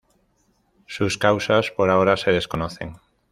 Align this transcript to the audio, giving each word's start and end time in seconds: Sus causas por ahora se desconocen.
Sus 0.87 1.19
causas 1.19 1.69
por 1.69 1.91
ahora 1.91 2.17
se 2.17 2.31
desconocen. 2.31 2.97